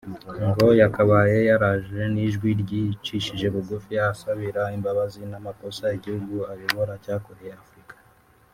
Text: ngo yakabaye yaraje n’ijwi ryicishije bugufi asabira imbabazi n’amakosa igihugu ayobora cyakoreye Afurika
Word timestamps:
ngo 0.49 0.67
yakabaye 0.81 1.37
yaraje 1.49 2.01
n’ijwi 2.13 2.49
ryicishije 2.61 3.47
bugufi 3.55 3.93
asabira 4.11 4.63
imbabazi 4.77 5.21
n’amakosa 5.31 5.85
igihugu 5.97 6.35
ayobora 6.51 6.93
cyakoreye 7.05 7.53
Afurika 7.63 7.95